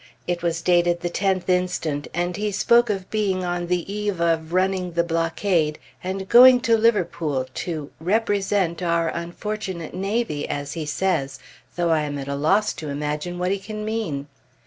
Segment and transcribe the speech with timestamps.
[0.25, 4.51] It was dated the 10th inst., and he spoke of being on the eve of
[4.51, 11.37] running the blockade, and going to Liverpool "to represent our unfortunate navy," as he says,
[11.75, 14.25] though I am at loss to imagine what he can mean.